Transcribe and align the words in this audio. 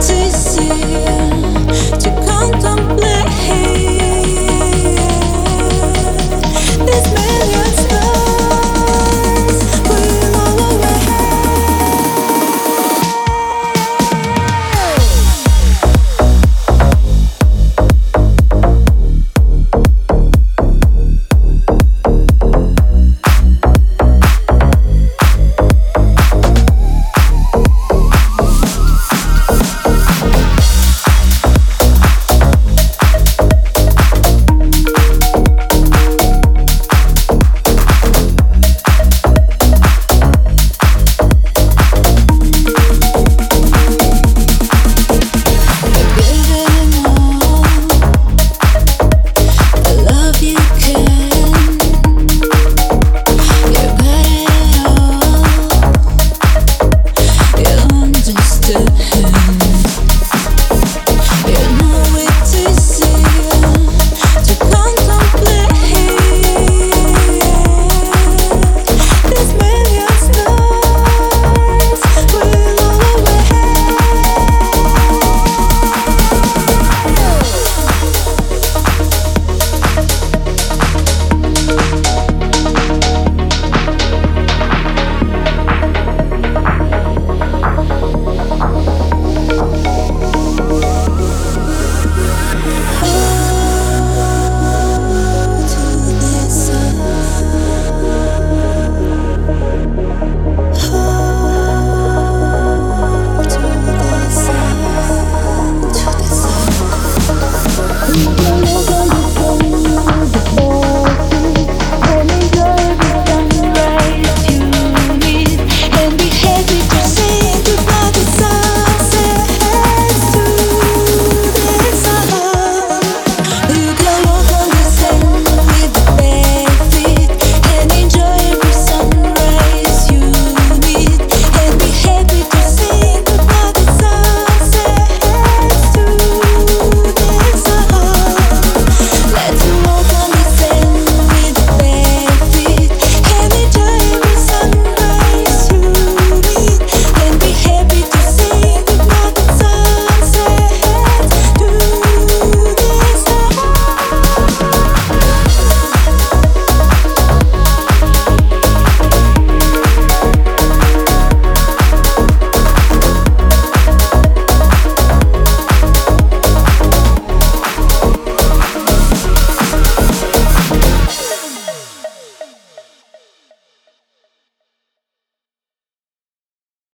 to 0.00 0.30
see 0.30 1.39